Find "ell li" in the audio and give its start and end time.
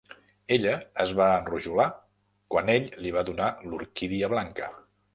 2.79-3.15